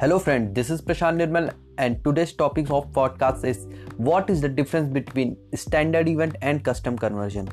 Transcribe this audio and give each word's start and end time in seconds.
Hello, 0.00 0.16
friend. 0.20 0.54
This 0.54 0.68
is 0.70 0.80
Prashant 0.80 1.16
Nirmal, 1.16 1.52
and 1.76 1.96
today's 2.04 2.32
topic 2.32 2.70
of 2.70 2.84
podcast 2.92 3.44
is 3.44 3.66
what 3.96 4.30
is 4.30 4.40
the 4.40 4.48
difference 4.48 4.88
between 4.88 5.36
standard 5.54 6.08
event 6.08 6.36
and 6.40 6.62
custom 6.62 6.96
conversion. 6.96 7.48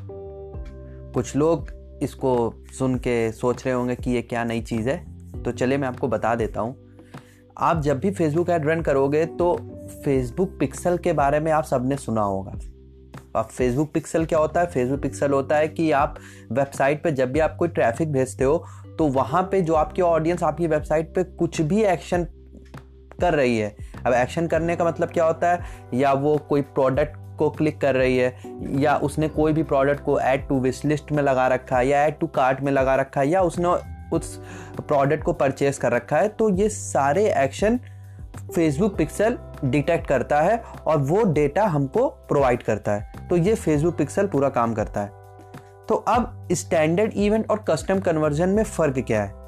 कुछ 1.13 1.35
लोग 1.35 1.71
इसको 2.03 2.33
सुन 2.79 2.97
के 2.97 3.15
सोच 3.31 3.65
रहे 3.65 3.73
होंगे 3.75 3.95
कि 3.95 4.11
ये 4.11 4.21
क्या 4.21 4.43
नई 4.43 4.61
चीज़ 4.61 4.89
है 4.89 4.97
तो 5.43 5.51
चलिए 5.51 5.77
मैं 5.77 5.87
आपको 5.87 6.07
बता 6.07 6.35
देता 6.35 6.61
हूँ 6.61 6.75
आप 7.57 7.81
जब 7.81 7.99
भी 7.99 8.11
फेसबुक 8.11 8.49
ऐड 8.49 8.67
रन 8.69 8.81
करोगे 8.81 9.25
तो 9.41 9.51
फेसबुक 10.03 10.55
पिक्सल 10.59 10.97
के 10.97 11.13
बारे 11.13 11.39
में 11.39 11.51
आप 11.51 11.63
सबने 11.63 11.97
सुना 11.97 12.21
होगा 12.21 12.57
अब 13.35 13.45
फेसबुक 13.45 13.91
पिक्सल 13.93 14.25
क्या 14.25 14.39
होता 14.39 14.61
है 14.61 14.67
फेसबुक 14.67 15.01
पिक्सल 15.01 15.31
होता 15.31 15.57
है 15.57 15.67
कि 15.67 15.91
आप 15.91 16.19
वेबसाइट 16.51 17.03
पे 17.03 17.11
जब 17.11 17.31
भी 17.31 17.39
आप 17.39 17.55
कोई 17.59 17.67
ट्रैफ़िक 17.69 18.11
भेजते 18.11 18.43
हो 18.43 18.65
तो 18.97 19.07
वहाँ 19.07 19.41
पे 19.51 19.61
जो 19.61 19.73
आपकी 19.73 20.01
ऑडियंस 20.01 20.43
आपकी 20.43 20.67
वेबसाइट 20.67 21.13
पे 21.15 21.23
कुछ 21.23 21.61
भी 21.61 21.83
एक्शन 21.83 22.27
कर 23.21 23.33
रही 23.33 23.57
है। 23.57 23.75
अब 24.05 24.13
एक्शन 24.13 24.47
करने 24.47 24.75
का 24.75 24.85
मतलब 24.85 25.09
क्या 25.09 25.25
होता 25.25 25.51
है? 25.51 25.59
या 25.93 26.13
वो 26.13 26.37
कोई 26.49 26.61
प्रोडक्ट 26.61 27.17
को 27.37 27.49
क्लिक 27.49 27.79
कर 27.81 27.95
रही 27.95 28.17
है, 28.17 28.35
या 28.81 28.95
उसने 28.97 29.27
कोई 29.27 29.53
भी 29.53 29.63
प्रोडक्ट 29.63 30.03
को 30.03 30.19
ऐड 30.19 30.47
टू 30.47 30.59
विश 30.59 30.83
लिस्ट 30.85 31.11
में 31.11 31.23
लगा 31.23 31.47
रखा 31.47 31.77
है, 31.77 31.87
या 31.87 32.05
ऐड 32.05 32.19
टू 32.19 32.27
कार्ट 32.27 32.61
में 32.61 32.71
लगा 32.71 32.95
रखा 32.95 33.21
है, 33.21 33.27
या 33.27 33.41
उसने 33.41 33.95
उस 34.15 34.35
प्रोडक्ट 34.79 35.23
को 35.23 35.33
परचेज 35.33 35.77
कर 35.77 35.91
रखा 35.91 36.17
है 36.17 36.27
तो 36.27 36.49
ये 36.49 36.69
सारे 36.69 37.25
एक्शन 37.43 37.79
फेसबुक 38.55 38.95
पिक्सल 38.95 39.37
डिटेक्ट 39.65 40.07
करता 40.07 40.41
है 40.41 40.57
और 40.87 40.97
वो 40.97 41.23
डेटा 41.23 41.65
हमको 41.65 42.07
प्रोवाइड 42.07 42.63
करता 42.63 42.91
है। 42.91 43.27
तो 43.29 43.37
ये 43.37 43.55
फेसबुक 43.55 43.97
पिक्सल 43.97 44.27
पूरा 44.27 44.49
काम 44.49 44.73
करता 44.73 45.01
है। 45.01 45.07
तो 45.89 45.95
अब 46.07 46.47
स्टैंडर्ड 46.51 47.13
इवेंट 47.13 47.49
और 47.51 47.63
कस्टम 47.69 47.99
कन्वर्जन 47.99 48.49
में 48.49 48.63
फ़र्क 48.63 48.99
क्या 48.99 49.23
है? 49.23 49.44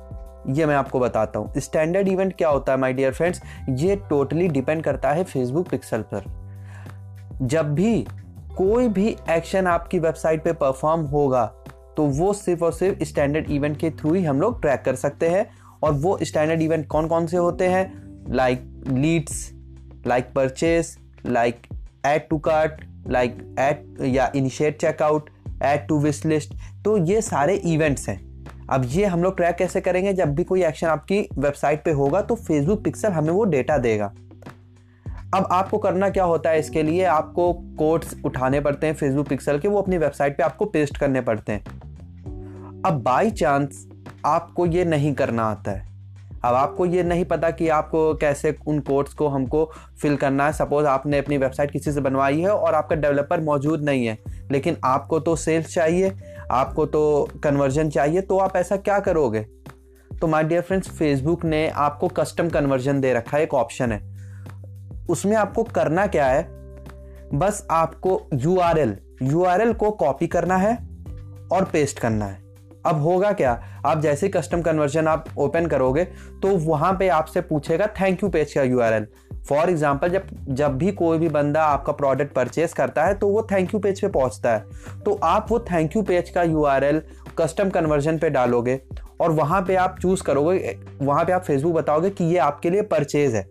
ये 0.50 0.66
मैं 0.66 0.76
आपको 0.76 1.00
बताता 1.00 1.40
हूँ। 1.40 1.60
स्टैंडर्ड 1.60 2.08
इवेंट 2.08 2.36
क्या 2.38 2.50
होता 2.50 2.72
है 2.72 2.80
माय 2.80 2.94
डियर 2.94 3.14
फ्रेंड्स 3.14 3.42
ये 3.70 3.96
टोटली 4.10 4.48
डिपेंड 4.48 4.84
करता 4.84 5.12
है 5.12 5.24
फेसबुक 5.24 5.70
पिक्सल 5.70 6.02
पर। 6.14 6.24
जब 7.42 7.74
भी 7.76 8.06
कोई 8.58 8.88
भी 8.88 9.08
एक्शन 9.30 9.68
आपकी 9.68 10.00
वेबसाइट 10.00 10.44
पे 10.44 10.54
परफॉर्म 10.54 11.02
होगा 11.06 11.46
तो 11.98 12.06
वो 12.06 12.32
सिर्फ़ 12.34 12.64
और 12.66 12.74
सिर्फ़ 12.74 13.04
स्टैंडर्ड 13.04 13.52
इवेंट 13.52 13.78
के 13.78 13.90
थ्रू 13.92 14.14
ही 14.14 14.24
हम 14.24 14.42
लोग 14.42 14.62
ट्रैक 14.62 14.82
कर 14.82 14.96
सकते 14.96 15.30
हैं। 15.30 15.46
और 15.84 15.92
वो 15.94 16.18
स्टैंडर्ड 16.24 16.62
इवेंट 16.62 16.88
कौन 16.88 17.08
कौन 17.08 17.28
से 17.28 17.38
होते 17.38 17.68
हैं? 17.68 17.92
Like 18.30 18.62
leads 18.88 19.50
like 20.08 20.32
purchase 20.36 20.98
like 21.26 21.68
add 22.08 22.28
to 22.30 22.38
cart 22.40 22.82
like 23.08 23.38
add 23.60 24.06
या 24.06 24.32
initiate 24.36 24.80
checkout 24.82 25.30
add 25.64 25.88
to 25.88 26.00
wish 26.00 26.26
list 26.26 26.54
तो 26.86 26.98
ये 27.06 27.22
सारे 27.22 27.56
इवेंट्स 27.66 28.10
हैं। 28.10 28.20
अब 28.70 28.84
ये 28.86 29.06
हम 29.06 29.24
लोग 29.24 29.36
ट्रैक 29.38 29.56
कैसे 29.56 29.82
करेंगे? 29.82 30.14
जब 30.14 30.34
भी 30.36 30.44
कोई 30.44 30.64
एक्शन 30.64 30.88
आपकी 30.88 31.20
वेबसाइट 31.38 31.84
पे 31.84 31.92
होगा 31.92 32.22
तो 32.22 32.36
फेसबुक 32.36 32.84
पिक्सल 32.84 33.12
हमें 33.12 33.30
वो 33.30 33.44
डेटा 33.44 33.78
देगा। 33.78 34.14
अब 35.36 35.48
आपको 35.52 35.78
करना 35.78 36.10
क्या 36.10 36.24
होता 36.24 36.50
है 36.50 36.60
इसके 36.60 36.84
लिए? 36.84 37.04
आपको 37.04 37.54
कोड्स 37.54 38.16
उठाने 38.26 38.62
पड़ते 38.62 38.88
हैं 38.88 38.94
फेसबुक 38.94 39.28
पिक्सल 39.28 39.60
के, 39.60 39.68
वो 39.68 39.82
अपनी 39.82 39.98
वेबसाइट 39.98 40.38
पे 40.38 40.44
आपको 40.44 40.66
पेस्ट 40.66 40.98
करने 40.98 41.22
पड़ते 41.22 41.52
हैं। 41.52 42.82
अब 42.86 43.02
बाई 43.04 43.32
चांस 43.32 43.88
आपको 44.26 44.66
ये 44.66 44.86
नहीं 44.86 45.14
करना 45.14 45.44
आता 45.44 45.72
है। 45.72 45.87
अब 46.46 46.56
आपको 46.56 46.86
ये 46.86 47.04
नहीं 47.04 47.26
पता 47.26 47.50
कि 47.52 47.68
आपको 47.70 48.14
कैसे 48.16 48.56
उन 48.68 48.80
कोड्स 48.80 49.14
को 49.14 49.28
हमको 49.28 49.64
फिल 50.02 50.16
करना 50.18 50.46
है। 50.46 50.54
सपोज़ 50.54 50.86
आपने 50.86 51.18
अपनी 51.18 51.38
वेबसाइट 51.38 51.72
किसी 51.72 51.92
से 51.92 52.02
बनवाई 52.02 52.42
है 52.42 52.50
और 52.50 52.76
आपका 52.76 52.96
डेवलपर 52.96 53.42
मौजूद 53.42 53.84
नहीं 53.84 54.06
है, 54.08 54.18
लेकिन 54.52 54.78
आपको 54.86 55.20
तो 55.20 55.36
सेल्स 55.36 55.74
चाहिए, 55.74 56.12
आपको 56.52 56.86
तो 56.86 57.30
कन्वर्जन 57.44 57.90
चाहिए 57.90 58.22
तो 58.22 58.38
आप 58.38 58.56
ऐसा 58.56 58.78
क्या 58.78 59.00
करोगे? 59.00 59.46
तो 60.12 60.28
माय 60.28 60.44
डियर 60.44 60.62
फ्रेंड्स 60.62 60.90
फेसबुक 60.90 61.46
ने 61.46 61.68
आपको 61.70 62.08
कस्टम 62.08 62.50
कन्वर्जन 62.50 63.02
दे 63.02 63.14
रखा 63.14 63.38
है, 63.38 63.44
एक 63.44 63.54
ऑप्शन 63.54 63.92
है। 63.92 64.02
उसमें 65.10 65.36
आपको 65.36 65.64
करना 65.66 66.08
क्या 66.08 66.26
है? 66.26 66.44
बस 67.34 67.66
आपको 67.72 68.22
यू 68.36 69.44
आर 69.44 69.74
को 69.74 69.92
कॉपी 69.92 70.28
करना 70.28 70.58
है 70.58 70.76
और 71.52 71.70
पेस्ट 71.74 72.00
करना 72.00 72.26
है। 72.26 72.47
अब 72.88 73.02
होगा 73.02 73.32
क्या? 73.32 73.52
आप 73.86 74.02
जैसे 74.02 74.30
कस्टम 74.30 74.62
कन्वर्जन 74.62 75.08
आप 75.08 75.26
ओपन 75.38 75.66
करोगे 75.68 76.04
तो 76.42 76.56
वहाँ 76.60 76.92
पे 77.00 77.08
आपसे 77.10 77.42
पूछेगा 77.44 77.88
थैंक 78.00 78.24
यू 78.24 78.30
पेज 78.30 78.54
का 78.54 78.64
U 78.64 78.80
R 78.80 78.94
L 78.94 79.08
for 79.50 79.70
example 79.70 80.10
जब 80.10 80.28
जब 80.50 80.78
भी 80.78 80.92
कोई 80.92 81.18
भी 81.18 81.30
बंदा 81.30 81.64
आपका 81.64 81.94
प्रोडक्ट 81.94 82.34
परचेज 82.34 82.74
करता 82.74 83.06
है 83.06 83.14
तो 83.14 83.28
वो 83.28 83.48
थैंक 83.52 83.74
यू 83.74 83.80
पेज 83.80 84.02
पे 84.02 84.08
पहुँचता 84.10 84.54
है। 84.54 85.02
तो 85.06 85.20
आप 85.24 85.52
वो 85.52 85.60
थैंक 85.62 85.96
यू 85.96 86.02
पेज 86.04 86.30
का 86.30 86.44
U 86.44 86.64
R 86.66 86.84
L 86.84 87.02
custom 87.38 87.70
conversion 87.70 88.18
पे 88.18 88.30
डालोगे 88.30 88.80
और 89.22 89.32
वहाँ 89.32 89.62
पे 89.62 89.76
आप 89.76 89.98
चूज़ 90.02 90.24
करोगे, 90.24 90.76
वहाँ 91.02 91.24
पे 91.26 91.32
आप 91.32 91.44
फेसबुक 91.44 91.74
बताओगे 91.74 92.10
कि 92.10 92.24
ये 92.24 92.38
आपके 92.40 92.70
लिए 92.70 92.82
परचेज 92.84 93.36
है। 93.36 93.46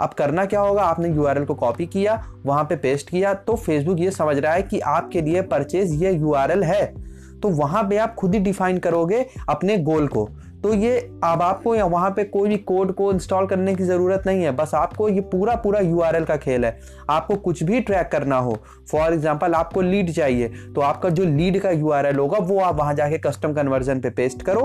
अब 0.00 0.10
करना 0.10 0.44
क्या 0.44 0.60
होगा? 0.60 0.82
आपने 0.82 1.08
यू 1.08 1.24
आर 1.24 1.38
एल 1.38 1.44
को 1.44 1.54
कॉपी 1.54 1.86
किया, 1.86 2.22
वहाँ 2.46 2.64
पे 2.64 2.76
पेस्ट 2.76 3.10
किया 3.10 3.34
तो 3.36 3.56
फेसबुक 3.56 4.00
ये 4.00 4.10
समझ 4.10 4.36
रहा 4.38 4.52
है 4.52 4.62
कि 4.62 4.80
आपके 4.80 5.20
लिए 5.20 5.42
परचेज 5.44 6.02
ये 6.02 6.12
यू 6.12 6.32
आर 6.34 6.50
एल 6.50 6.62
है। 6.64 7.11
तो 7.42 7.48
वहाँ 7.50 7.82
पे 7.84 7.96
आप 7.98 8.14
खुद 8.14 8.34
ही 8.34 8.40
डिफाइन 8.40 8.78
करोगे 8.78 9.26
अपने 9.48 9.76
गोल 9.80 10.06
को। 10.08 10.28
तो 10.62 10.72
ये 10.74 10.98
अब 11.24 11.42
आपको 11.42 11.74
या 11.74 11.84
वहाँ 11.86 12.10
पे 12.10 12.24
कोई 12.24 12.48
भी 12.48 12.56
कोड 12.58 12.92
को 12.94 13.10
इंस्टॉल 13.12 13.46
करने 13.46 13.74
की 13.74 13.84
ज़रूरत 13.84 14.22
नहीं 14.26 14.42
है, 14.42 14.50
बस 14.52 14.74
आपको 14.74 15.08
ये 15.08 15.20
पूरा 15.22 15.54
पूरा 15.56 15.80
यूआरएल 15.80 16.24
का 16.24 16.36
खेल 16.36 16.64
है। 16.64 16.78
आपको 17.10 17.36
कुछ 17.36 17.62
भी 17.62 17.80
ट्रैक 17.80 18.08
करना 18.08 18.36
हो 18.38 18.56
फॉर 18.90 19.12
एग्ज़ाम्पल 19.12 19.54
आपको 19.54 19.80
लीड 19.82 20.12
चाहिए 20.12 20.48
तो 20.74 20.80
आपका 20.80 21.08
जो 21.10 21.24
लीड 21.26 21.60
का 21.60 21.70
यूआरएल 21.70 22.16
होगा, 22.16 22.38
वो 22.38 22.60
आप 22.60 22.76
वहाँ 22.76 22.94
जाके 22.94 23.18
कस्टम 23.20 23.54
कन्वर्जन 23.54 24.00
पे 24.00 24.10
पेस्ट 24.12 24.42
करो 24.42 24.60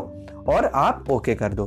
और 0.50 0.66
आप 0.66 1.12
ओके 1.12 1.36
कर 1.36 1.54
दो। 1.54 1.66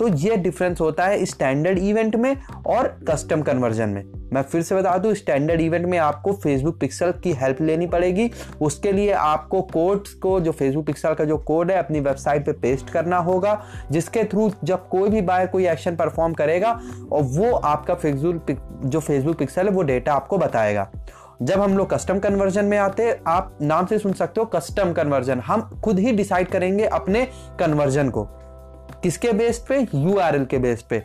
तो 0.00 0.08
ये 0.08 0.36
डिफरेंस 0.36 0.80
होता 0.80 1.06
है 1.06 1.24
स्टैंडर्ड 1.24 1.78
इवेंट 1.78 2.16
में 2.16 2.36
और 2.66 2.86
कस्टम 3.08 3.42
कन्वर्जन 3.42 3.88
में। 3.88 4.04
मैं 4.32 4.42
फिर 4.42 4.62
से 4.62 4.74
बता 4.74 4.96
दूँ 4.98 5.12
स्टैंडर्ड 5.14 5.60
इवेंट 5.60 5.86
में 5.86 5.96
आपको 5.98 6.32
फेसबुक 6.32 6.78
पिक्सल 6.80 7.12
की 7.12 7.32
हेल्प 7.32 7.60
लेनी 7.60 7.86
पड़ेगी। 7.86 8.30
उसके 8.60 8.92
लिए 8.92 9.12
आपको 9.12 9.60
कोड्स 9.62 10.14
को, 10.14 10.40
जो 10.40 10.52
फेसबुक 10.52 10.86
पिक्सल 10.86 11.14
का 11.14 11.24
जो 11.24 11.38
कोड 11.38 11.70
है, 11.70 11.78
अपनी 11.78 12.00
वेबसाइट 12.00 12.46
पे 12.46 12.52
पेस्ट 12.52 12.90
करना 12.90 13.16
होगा, 13.16 13.62
जिसके 13.90 14.24
थ्रू 14.24 14.50
जब 14.64 14.88
कोई 14.88 15.10
भी 15.10 15.20
बायर 15.20 15.46
कोई 15.46 15.66
एक्शन 15.66 15.96
परफॉर्म 15.96 16.32
करेगा, 16.32 16.80
और 17.12 17.22
वो 17.22 17.52
आपका 17.52 17.94
फेसबुक 17.94 18.56
जो 18.84 19.00
फेसबुक 19.00 19.36
पिक्सल 19.36 19.66
है, 19.66 19.72
वो 19.72 19.82
डेटा 19.82 20.14
आपको 20.14 20.38
बताएगा। 20.38 20.90
जब 21.42 21.60
हम 21.60 21.76
लोग 21.78 21.90
कस्टम 21.90 22.18
कन्वर्जन 22.18 22.64
में 22.64 22.78
आते 22.78 23.02
हैं, 23.02 23.20
आप 23.26 23.58
नाम 23.62 23.86
से 23.86 23.98
सुन 23.98 24.12
सकते 24.12 24.40
हो 24.40 24.46
कस्टम 24.46 24.92
कन्वर्जन 24.92 25.40
हम 25.40 25.80
खुद 25.84 25.98
ही 25.98 26.12
डिसाइड 26.12 26.48
करेंगे 26.48 26.84
अपने 26.84 27.28
कन्वर्जन 27.60 28.10
को। 28.10 28.28
किसके 29.02 29.32
बेस 29.32 29.58
पे? 29.68 29.78
यूआरएल 29.94 30.44
के 30.44 30.58
बेस 30.58 30.82
पे। 30.82 31.02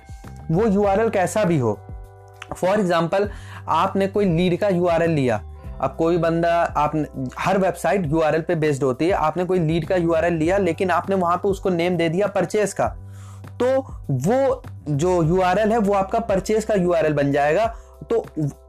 वो 0.52 0.66
यूआरएल 0.66 1.10
कैसा 1.10 1.44
भी 1.44 1.58
हो। 1.58 1.80
फॉर 2.56 2.80
एग्ज़ाम्पल 2.80 3.30
आपने 3.68 4.08
कोई 4.08 4.26
लीड 4.28 4.58
का 4.60 4.68
यूआरएल 4.68 5.12
लिया। 5.12 5.42
अब 5.82 5.96
कोई 5.98 6.18
बंदा 6.18 6.52
आप, 6.54 6.94
हर 7.40 7.58
वेबसाइट 7.58 8.06
यूआरएल 8.06 8.42
पे 8.42 8.56
बेस्ड 8.56 8.84
होती 8.84 9.06
है। 9.06 9.12
आपने 9.12 9.46
कोई 9.46 9.60
लीड 9.60 9.88
का 9.88 9.96
यूआरएल 9.96 10.34
लिया, 10.34 10.58
लेकिन 10.58 10.92
आपने 10.92 11.16
वहाँ 11.16 11.38
पे 11.38 11.50
उसको 11.50 11.70
नेम 11.70 11.98
दे 11.98 12.10
दिया 12.10 12.28
परचेज 12.28 12.74
का। 12.74 12.88
तो 13.60 13.68
वो 14.12 14.64
जो 14.90 15.22
यूआरएल 15.24 15.72
है, 15.72 15.78
वो 15.78 15.94
आपका 15.94 16.20
परचेज 16.20 16.66
का 16.66 16.74
यूआरएल 16.74 17.14
बन 17.14 17.32
जाएगा। 17.32 17.74
तो 18.10 18.20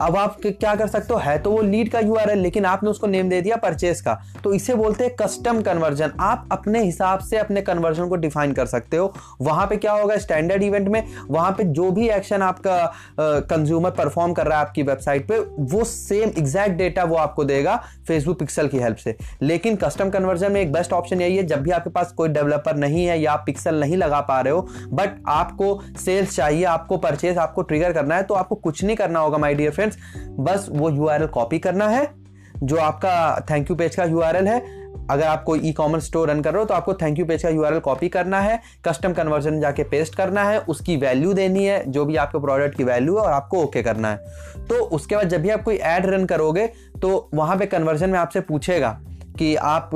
अब 0.00 0.16
आप 0.16 0.36
क्या 0.42 0.74
कर 0.74 0.86
सकते 0.88 1.14
हो? 1.14 1.20
है 1.20 1.38
तो 1.38 1.50
वो 1.50 1.62
लीड 1.62 1.90
का 1.90 2.00
यू 2.00 2.16
लेकिन 2.36 2.64
आपने 2.64 2.90
उसको 2.90 3.06
नेम 3.06 3.28
दे 3.28 3.40
दिया 3.40 3.56
परचेस 3.56 4.00
का। 4.00 4.18
तो 4.44 4.52
इसे 4.54 4.74
बोलते 4.74 5.04
हैं 5.04 5.14
कस्टम 5.16 5.60
कन्वर्जन 5.62 6.12
आप 6.20 6.48
अपने 6.52 6.82
हिसाब 6.84 7.20
से 7.20 7.36
अपने 7.36 7.62
कन्वर्जन 7.62 8.08
को 8.08 8.16
डिफाइन 8.16 8.52
कर 8.52 8.66
सकते 8.66 8.96
हो। 8.96 9.12
वहाँ 9.40 9.66
पे 9.66 9.76
क्या 9.76 9.92
होगा? 9.92 10.16
स्टैंडर्ड 10.18 10.62
इवेंट 10.62 10.88
में 10.88 11.02
वहाँ 11.28 11.50
पे 11.52 11.64
जो 11.66 11.90
भी 11.90 12.08
एक्शन 12.10 12.42
आपका 12.42 12.76
कंज्यूमर 13.20 13.90
परफॉर्म 13.92 14.32
कर 14.32 14.46
रहा 14.46 14.58
है 14.58 14.66
आपकी 14.66 14.82
वेबसाइट 14.82 15.28
पे, 15.28 15.38
वो 15.38 15.84
सेम 15.84 16.30
एग्जैक्ट 16.30 16.76
डेटा 16.76 17.04
वो 17.04 17.16
आपको 17.16 17.44
देगा 17.44 17.76
फेसबुक 18.06 18.38
पिक्सल 18.38 18.68
की 18.68 18.78
हेल्प 18.78 18.96
से। 18.96 19.16
लेकिन 19.42 19.76
कस्टम 19.76 20.10
कन्वर्जन 20.10 20.52
में 20.52 20.60
एक 20.60 20.72
बेस्ट 20.72 20.92
ऑप्शन 20.92 21.20
यही 21.20 21.36
है, 21.36 21.42
जब 21.44 21.62
भी 21.62 21.70
आपके 21.70 21.90
पास 21.90 22.12
कोई 22.12 22.28
डेवलपर 22.28 22.76
नहीं 22.76 23.04
है 23.06 23.20
या 23.20 23.32
आप 23.32 23.42
पिक्सल 23.46 23.80
नहीं 23.80 23.96
लगा 23.96 24.20
पा 24.22 24.40
रहे 24.40 24.52
हो 24.52 24.66
बट 24.90 25.22
आपको 25.28 25.80
सेल्स 25.96 26.36
चाहिए, 26.36 26.64
आपको 26.66 26.96
परचेज 26.98 27.38
आपको 27.38 27.62
ट्रिगर 27.62 27.92
करना 27.92 28.16
है 28.16 28.22
तो 28.22 28.34
आपको 28.34 28.54
कुछ 28.56 28.84
नहीं 28.84 28.96
करना 28.96 29.20
होगा 29.26 29.38
माय 29.38 29.54
डियर 29.54 29.70
फ्रेंड्स 29.72 29.98
बस 30.40 30.66
वो 30.70 30.90
यूआरएल 30.90 31.28
कॉपी 31.28 31.58
करना 31.58 31.88
है, 31.88 32.08
जो 32.56 32.76
आपका 32.78 33.46
थैंक 33.50 33.70
यू 33.70 33.76
पेज 33.76 33.96
का 33.96 34.04
यूआरएल 34.06 34.48
है। 34.48 34.84
अगर 35.10 35.24
आप 35.24 35.42
कोई 35.44 35.60
ई 35.60 35.72
कॉमर्स 35.72 36.04
स्टोर 36.04 36.30
रन 36.30 36.40
कर 36.42 36.52
रहे 36.52 36.60
हो 36.60 36.66
तो 36.66 36.74
आपको 36.74 36.92
थैंक 36.94 37.18
यू 37.18 37.24
पेज 37.24 37.42
का 37.42 37.48
यूआरएल 37.48 37.80
कॉपी 37.80 38.08
करना 38.08 38.40
है 38.40 38.58
कस्टम 38.84 39.12
कन्वर्जन 39.12 39.60
जाके 39.60 39.82
पेस्ट 39.84 40.14
करना 40.14 40.44
है, 40.44 40.58
उसकी 40.60 40.96
वैल्यू 40.96 41.32
देनी 41.32 41.64
है, 41.64 41.82
जो 41.90 42.04
भी 42.04 42.16
आपके 42.16 42.38
प्रोडक्ट 42.40 42.76
की 42.76 42.84
वैल्यू 42.84 43.16
है, 43.16 43.22
और 43.22 43.32
आपको 43.32 43.56
ओके 43.56 43.66
okay 43.68 43.84
करना 43.84 44.10
है। 44.10 44.64
तो 44.68 44.74
उसके 44.86 45.16
बाद 45.16 45.28
जब 45.28 45.42
भी 45.42 45.50
आप 45.50 45.62
कोई 45.62 45.76
एड 45.76 46.06
रन 46.06 46.24
करोगे 46.24 46.66
तो 47.02 47.28
वहाँ 47.34 47.56
पे 47.56 47.66
कन्वर्जन 47.66 48.10
में 48.10 48.18
आपसे 48.18 48.40
पूछेगा 48.40 48.98
कि 49.38 49.54
आप 49.56 49.90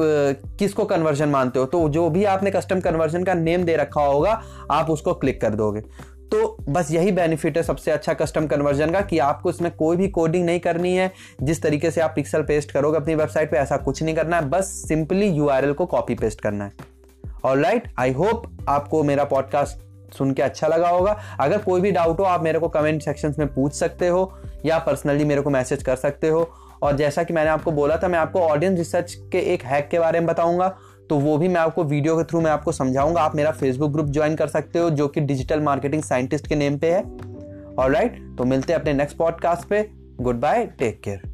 किसको 0.59 0.85
कन्वर्जन 0.85 1.29
मानते 1.29 1.59
हो? 1.59 1.67
तो 1.67 1.89
जो 1.89 2.09
भी 2.11 2.25
आपने 2.27 2.51
कस्टम 2.51 2.81
कन्वर्जन 2.81 3.25
का 3.25 3.35
नेम 3.35 3.65
दे 3.65 3.77
रखा 3.77 4.03
होगा, 4.03 4.41
आप 4.71 4.91
उसको 4.91 5.15
क्लिक 5.15 5.41
कर 5.41 5.55
दोगे। 5.55 5.83
तो 6.31 6.57
बस 6.69 6.91
यही 6.91 7.13
बेनिफिट 7.13 7.57
है, 7.57 7.63
सबसे 7.63 7.91
अच्छा 7.91 8.15
कस्टम 8.15 8.47
कन्वर्जन 8.47 8.91
का 8.91 9.01
कि 9.01 9.19
आपको 9.19 9.51
इसमें 9.51 9.77
कोई 9.77 9.97
भी 9.97 10.09
कोडिंग 10.09 10.47
नहीं 10.47 10.61
करनी 10.61 10.97
है। 10.97 11.13
जिस 11.43 11.63
तरीके 11.63 11.91
से 11.91 12.01
आप 12.01 12.13
पिक्सल 12.17 12.43
पेस्ट 12.43 12.73
करोगे 12.73 12.97
अपनी 12.97 13.15
वेबसाइट 13.15 13.51
पे, 13.51 13.57
ऐसा 13.57 13.77
कुछ 13.77 14.03
नहीं 14.03 14.15
करना 14.15 14.37
है, 14.37 14.49
बस 14.49 14.65
सिंपली 14.89 15.27
यूआरएल 15.27 15.73
को 15.73 15.87
कॉपी 15.87 16.15
पेस्ट 16.15 16.41
करना 16.41 16.65
है। 16.65 16.73
और 17.45 17.59
राइट 17.59 17.93
आई 17.99 18.13
होप 18.13 18.67
आपको 18.69 19.03
मेरा 19.03 19.25
पॉडकास्ट 19.25 19.79
सुन 20.15 20.33
के 20.33 20.43
अच्छा 20.43 20.69
लगा 20.69 20.89
होगा। 20.89 21.21
अगर 21.41 21.59
कोई 21.59 21.81
भी 21.81 21.91
डाउट 21.91 22.21
हो, 22.21 22.25
आप 22.25 22.43
मेरे 22.43 22.59
को 22.59 22.69
कमेंट 22.69 23.03
सेक्शन 23.03 23.35
में 23.39 23.55
पूछ 23.55 23.73
सकते 23.73 24.09
हो 24.09 24.33
या 24.67 24.79
पर्सनली 24.79 25.25
मेरे 25.25 25.41
को 25.41 25.51
मैसेज 25.51 25.83
कर 25.83 25.97
सकते 25.97 26.29
हो। 26.29 26.51
और 26.83 26.97
जैसा 26.97 27.23
कि 27.23 27.35
मैंने 27.35 27.51
आपको 27.51 27.73
बोला 27.73 27.97
था, 27.97 28.09
मैं 28.09 28.19
आपको 28.19 28.41
ऑडियंस 28.41 28.79
रिसर्च 28.79 29.15
के 29.33 29.39
एक 29.39 29.63
हैक 29.63 29.89
के 29.89 29.99
बारे 29.99 30.21
में 30.21 30.27
बताऊँगा। 30.27 30.77
तो 31.11 31.19
वो 31.19 31.37
भी 31.39 31.49
मैं 31.49 31.61
आपको 31.61 31.85
वीडियो 31.85 32.17
के 32.17 32.25
थ्रू 32.25 32.41
मैं 32.41 32.51
आपको 32.51 32.73
समझाऊँगा। 32.73 33.23
आप 33.23 33.35
मेरा 33.37 33.51
फेसबुक 33.51 33.93
ग्रुप 33.93 34.07
ज्वाइन 34.07 34.35
कर 34.37 34.47
सकते 34.47 34.79
हो, 34.79 34.91
जो 34.91 35.09
कि 35.09 35.21
डिजिटल 35.21 35.61
मार्केटिंग 35.61 36.03
साइंटिस्ट 36.03 36.47
के 36.47 36.55
नेम 36.55 36.79
पे 36.79 36.91
है। 36.91 37.03
और 37.79 37.91
राइट 37.91 38.37
तो 38.39 38.45
मिलते 38.45 38.73
हैं 38.73 38.81
अपने 38.81 38.93
नेक्स्ट 38.93 39.17
पॉडकास्ट 39.17 39.69
पे। 39.69 39.89
Goodbye 40.41 40.67
take 40.79 41.01
care 41.03 41.30